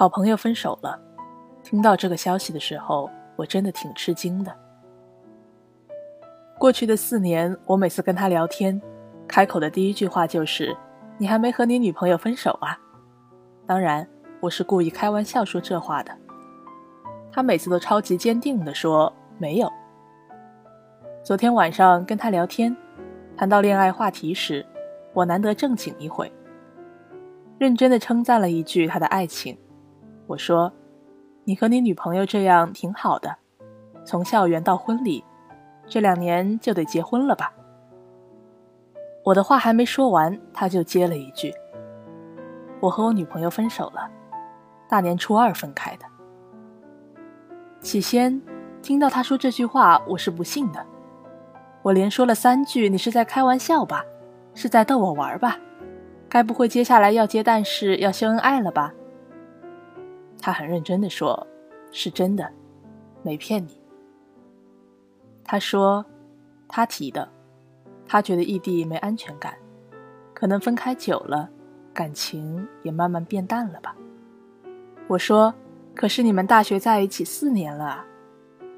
[0.00, 0.98] 好朋友分手了，
[1.62, 4.50] 听到这个消息的时候，我真的挺吃惊的。
[6.58, 8.80] 过去的四年，我每次跟他聊天，
[9.28, 10.74] 开口的第一句话就是
[11.20, 12.78] ：“你还没和你女朋友分手啊？”
[13.68, 14.08] 当然，
[14.40, 16.16] 我是故意开玩笑说这话的。
[17.30, 19.70] 他每次都超级坚定地说：“没有。”
[21.22, 22.74] 昨天晚上跟他聊天，
[23.36, 24.64] 谈到恋爱话题时，
[25.12, 26.32] 我难得正经一回，
[27.58, 29.54] 认真的称赞了一句他的爱情。
[30.30, 30.72] 我说
[31.42, 33.36] ：“你和你女朋友这样挺好的，
[34.04, 35.24] 从校园到婚礼，
[35.88, 37.52] 这两年就得结婚了吧？”
[39.26, 41.52] 我的话还没说完，他就接了一句
[42.78, 44.08] ：“我和我女朋友分手了，
[44.88, 46.06] 大年初二分开的。”
[47.82, 48.40] 起先
[48.82, 50.86] 听到他说这句话，我是不信的，
[51.82, 54.04] 我连说了三句：“你是在开玩笑吧？
[54.54, 55.58] 是在逗我玩吧？
[56.28, 58.94] 该不会接下来要接但是要秀恩爱了吧？”
[60.40, 61.46] 他很认真的说
[61.92, 62.50] ：“是真的，
[63.22, 63.78] 没骗你。”
[65.44, 66.04] 他说
[66.66, 67.28] ：“他提的，
[68.06, 69.54] 他觉得异地没安全感，
[70.32, 71.48] 可能分开久了，
[71.92, 73.94] 感情也慢慢变淡了吧。”
[75.08, 75.52] 我说
[75.94, 78.06] ：“可是你们大学在一起四年了啊，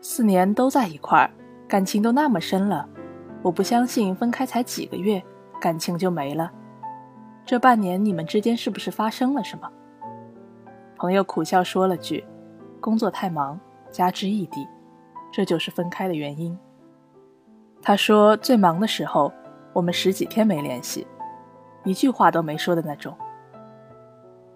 [0.00, 1.30] 四年都在一块儿，
[1.66, 2.88] 感情都那么深了，
[3.42, 5.22] 我不相信分开才几个月，
[5.60, 6.52] 感情就没了。
[7.46, 9.68] 这半年你们之间是不是发生了什么？”
[10.98, 12.24] 朋友苦笑说了句
[12.82, 14.66] ：“工作太忙，加之异地，
[15.32, 16.58] 这就是分开的原因。”
[17.80, 19.32] 他说：“最忙的时候，
[19.72, 21.06] 我们十几天没联系，
[21.84, 23.16] 一句话都没说的那种。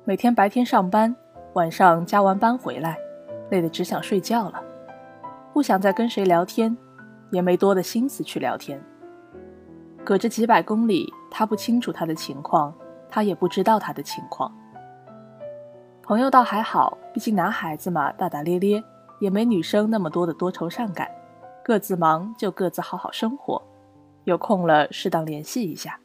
[0.05, 1.15] 每天白天上班，
[1.53, 2.99] 晚上加完班回来，
[3.51, 4.61] 累得只想睡觉了，
[5.53, 6.77] 不想再跟谁聊天，
[7.31, 8.83] 也没多的心思去聊天。
[10.05, 12.75] 隔着几百公里，他不清楚他的情况，
[13.09, 14.53] 他也不知道他的情况。”
[16.03, 18.83] 朋友倒还好，毕竟男孩子嘛，大大咧咧，
[19.21, 21.09] 也没女生那么多的多愁善感，
[21.65, 23.63] 各自忙就各自好好生活，
[24.25, 26.01] 有空了适当联系一下。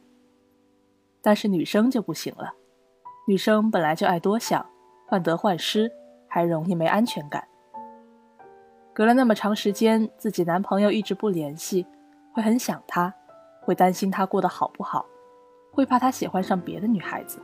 [1.20, 2.54] 但是女生就不行了，
[3.26, 4.64] 女生本来就爱多想，
[5.08, 5.90] 患得患失，
[6.28, 7.46] 还容易没安全感。
[8.94, 11.84] 隔了那么长时间，自己男朋友一直不联系，
[12.32, 13.12] 会很想他，
[13.62, 15.04] 会担心他过得好不好，
[15.72, 17.40] 会怕他喜欢上别的女孩子。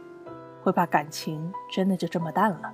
[0.65, 2.73] 会怕感情真的就这么淡了。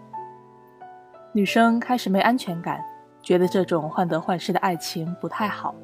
[1.32, 2.80] 女生开始没安全感，
[3.20, 5.74] 觉得这种患得患失的爱情不太好，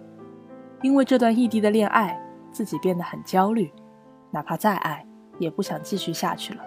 [0.83, 2.17] 因为这段异地的恋爱，
[2.53, 3.73] 自己变得很焦虑，
[4.31, 5.05] 哪怕再爱，
[5.41, 6.63] 也不想继续下去了。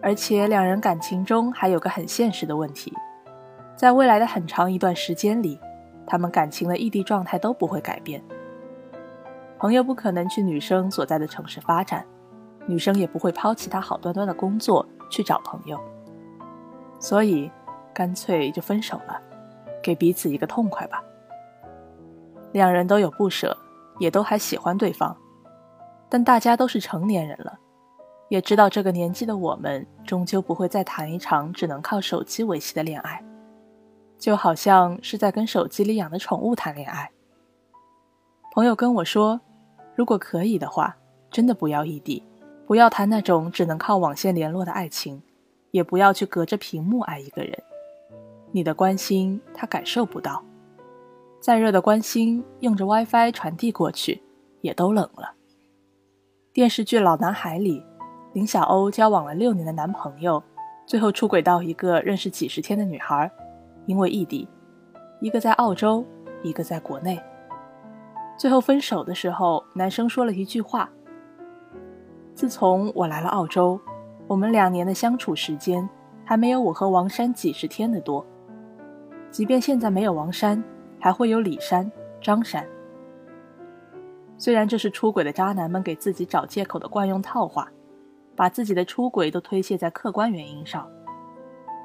[0.00, 2.90] 而且两人感情中还有个很现实的问题，
[3.76, 5.60] 在未来的很长一段时间里，
[6.06, 8.22] 他们感情的异地状态都不会改变。
[9.58, 12.04] 朋友不可能去女生所在的城市发展。
[12.66, 15.80] 女生也不会抛弃她好端端的工作去找朋友，
[16.98, 17.50] 所以
[17.92, 19.20] 干脆就分手了，
[19.82, 21.02] 给彼此一个痛快吧。
[22.52, 23.56] 两人都有不舍，
[23.98, 25.16] 也都还喜欢对方，
[26.08, 27.58] 但大家都是成年人了，
[28.28, 33.24] 也知道这个年纪的我们终究不会再谈一场只能靠手机维系的恋爱，
[34.18, 37.10] 就好像是在跟手机里养的宠物谈恋爱。
[38.54, 39.40] 朋友跟我说，
[39.96, 40.96] 如果可以的话，
[41.30, 42.22] 真的不要异地。
[42.72, 45.22] 不要谈那种只能靠网线联络的爱情，
[45.72, 47.62] 也不要去隔着屏幕爱一个人。
[48.50, 50.42] 你的关心他感受不到，
[51.38, 54.22] 再热的关心用着 WiFi 传递过去，
[54.62, 55.34] 也都冷了。
[56.54, 57.84] 电视剧《老男孩》里，
[58.32, 60.42] 林小欧交往了六年的男朋友，
[60.86, 63.30] 最后出轨到一个认识几十天的女孩，
[63.84, 64.48] 因为异地，
[65.20, 66.02] 一个在澳洲，
[66.42, 67.20] 一个在国内。
[68.38, 70.88] 最后分手的时候，男生说了一句话。
[72.34, 73.78] 自从我来了澳洲，
[74.26, 75.88] 我们两年的相处时间
[76.24, 78.24] 还没有我和王山几十天的多。
[79.30, 80.62] 即便现在没有王山，
[80.98, 81.90] 还会有李山、
[82.20, 82.66] 张山。
[84.38, 87.70] 虽然这是出轨的渣男们给自己找借口的惯用套话，
[88.34, 90.90] 把自己的出轨都推卸在客观原因上，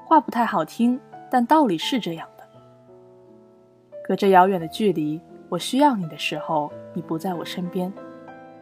[0.05, 0.99] 话不太好听，
[1.29, 2.43] 但道理是这样的。
[4.03, 7.91] 隔着遥远的距离，我需要你的时候，你不在我身边；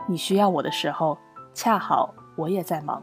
[0.07, 1.17] 你需要我的时候。
[1.55, 3.01] 恰好我也在忙。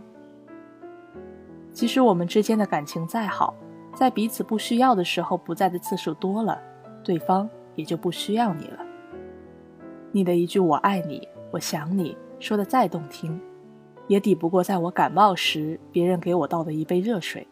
[1.73, 3.55] 即使我们之间的感情再好，
[3.95, 6.61] 在彼此不需要的时候不在的次数多了，
[7.03, 8.79] 对方也就不需要你了。
[10.13, 13.41] 你的一句“我爱你，我想你”说的再动听，
[14.07, 17.49] 也抵不过在我感冒时别人给我倒的一杯热水。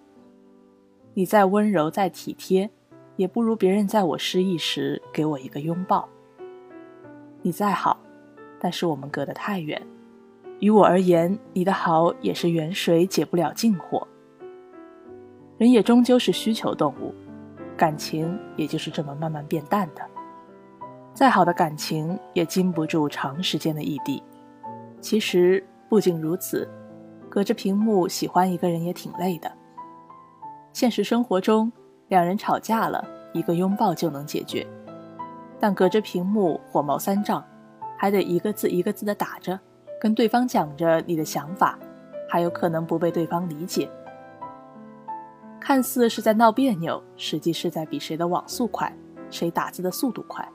[1.14, 2.70] 你再温柔再体贴，
[3.16, 6.06] 也不如别人在我失意时给我一个拥抱。
[7.40, 7.98] 你再好，
[8.60, 9.80] 但是我们隔得太远。
[10.60, 14.06] 于我而言，你的好也是远水解不了近火。
[15.56, 17.14] 人也终究是需求动物，
[17.76, 20.02] 感情也就是这么慢慢变淡的。
[21.14, 24.22] 再好的感情也经不住长时间的异地。
[25.00, 26.68] 其实不仅如此，
[27.28, 29.50] 隔着屏幕喜欢一个人也挺累的。
[30.72, 31.72] 现实生活中，
[32.08, 34.66] 两人吵架了，一个拥抱就能解决，
[35.58, 37.42] 但隔着屏幕火冒三丈，
[37.96, 39.58] 还得一个字一个字的打着，
[40.00, 41.78] 跟对方讲着你的想法，
[42.26, 43.88] 还有可能不被对方理解。
[45.60, 48.90] 看似是在闹别扭，实际是在比谁的网速快，
[49.30, 50.48] 谁打字的速度快。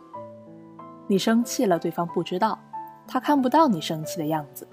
[1.08, 2.58] 你生气了，对方不知道，
[3.08, 4.68] 他看不到你生气的样子。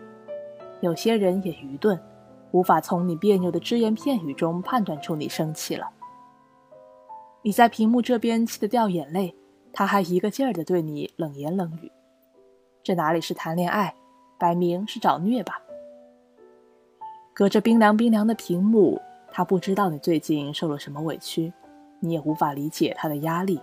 [0.80, 2.00] 有些人也愚钝，
[2.50, 5.90] 无法从你别扭的只言片语中判断出你生气了。
[7.42, 9.36] 你在屏幕这边气得掉眼泪，
[9.72, 11.92] 他还一个劲儿的对你冷言冷语，
[12.82, 13.94] 这哪里是谈恋爱，
[14.42, 15.62] 摆明是找虐吧？
[17.32, 19.00] 隔着冰凉冰凉的屏幕。
[19.30, 21.52] 他不知道你最近受了什么委屈，
[22.00, 23.60] 你也无法理解他的压力。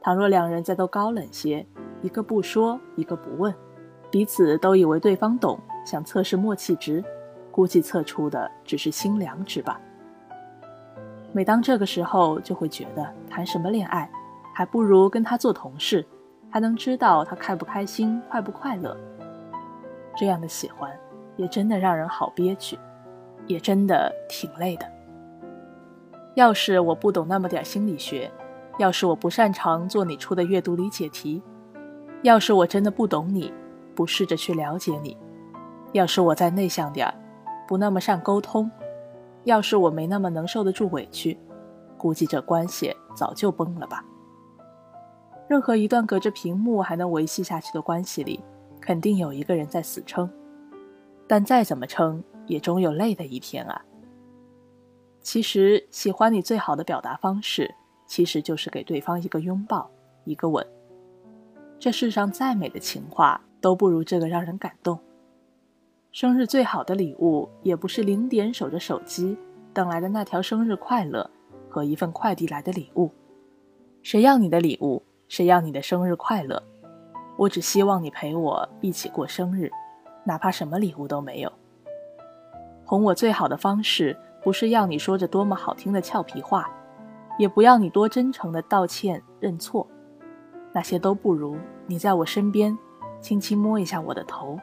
[0.00, 1.64] 倘若两人再都高冷些，
[2.02, 3.54] 一个不说，一个不问，
[4.10, 7.02] 彼此都以为对方懂，想测试默契值，
[7.52, 9.80] 估计测出的只是心凉值吧。
[11.32, 14.10] 每当这个时候，就会觉得谈什么恋爱，
[14.52, 16.04] 还不如跟他做同事，
[16.50, 18.96] 还能知道他开不开心，快不快乐。
[20.16, 20.90] 这样的喜欢，
[21.36, 22.78] 也真的让人好憋屈。
[23.46, 24.84] 也真的挺累的。
[26.34, 28.28] 要是我不懂那么点心理学，
[28.76, 31.40] 要是我不擅长做你出的阅读理解题，
[32.22, 33.54] 要是我真的不懂你，
[33.94, 35.16] 不试着去了解你，
[35.92, 37.08] 要是我再内向点，
[37.68, 38.68] 不那么善沟通，
[39.44, 41.38] 要是我没那么能受得住委屈，
[41.96, 44.04] 估计这关系早就崩了吧。
[45.46, 48.42] 任何一段隔着屏幕还能维系下去的关系里，
[48.80, 50.30] 肯定有一个人在死撑，
[51.26, 52.22] 但再怎么撑。
[52.48, 53.84] 也终有累的一天啊。
[55.20, 57.74] 其实，喜欢你最好的表达方式，
[58.06, 59.90] 其实就是给对方一个拥抱，
[60.22, 60.64] 一个吻。
[61.76, 64.96] 这世上再美的情话，都不如这个让人感动。
[66.12, 69.36] 生日最好的礼物，也不是零点守着手机
[69.74, 71.28] 等来的那条生日快乐
[71.68, 73.10] 和一份快递来的礼物。
[74.04, 75.02] 谁要你的礼物？
[75.26, 76.62] 谁要你的生日快乐？
[77.36, 79.70] 我只希望你陪我一起过生日，
[80.24, 81.52] 哪怕什么礼物都没有。
[82.84, 86.70] 哄我最好的方式，不是要你说着多么好听的俏皮话，
[87.38, 89.86] 也不要你多真诚的道歉认错，
[90.72, 91.56] 那些都不如
[91.86, 92.76] 你在我身边，
[93.20, 94.58] 轻轻摸一下我的头，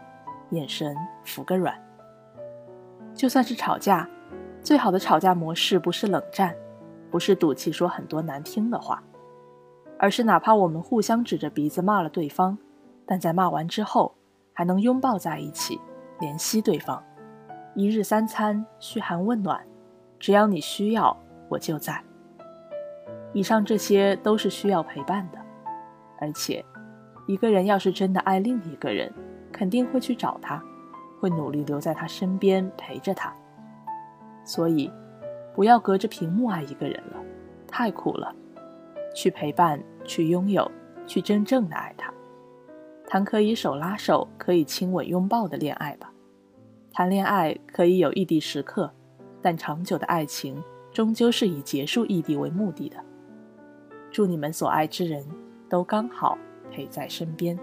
[0.49, 1.77] 眼神服个软。
[3.13, 4.09] 就算是吵架，
[4.63, 6.55] 最好的吵架模式不是冷战，
[7.11, 9.03] 不是赌气说很多难听的话，
[9.97, 12.57] 而是哪怕我们互相指着鼻子骂了对方，
[13.05, 14.13] 但在骂完之后，
[14.53, 15.79] 还能拥抱在一起，
[16.19, 17.01] 怜惜对方。
[17.75, 19.65] 一日三餐嘘寒问暖，
[20.19, 21.15] 只要你需要，
[21.49, 22.01] 我就在。
[23.33, 25.39] 以上这些都是需要陪伴的，
[26.19, 26.63] 而且，
[27.25, 29.11] 一个人要是真的爱另一个人，
[29.51, 30.61] 肯定会去找他，
[31.19, 33.33] 会努力留在他身边陪着他。
[34.43, 34.91] 所以，
[35.55, 37.17] 不要隔着屏幕爱一个人了，
[37.67, 38.35] 太苦了。
[39.13, 40.69] 去陪伴，去拥有，
[41.05, 42.13] 去真正的爱他，
[43.07, 46.11] 谈可以手拉手、可以亲吻拥抱的恋爱吧。
[46.91, 48.91] 谈恋爱可以有异地时刻，
[49.41, 52.97] 但长久的爱情终究是以结束异地为目的的。
[54.11, 55.25] 祝你们所爱之人
[55.67, 56.37] 都刚好
[56.69, 57.57] 陪在身边。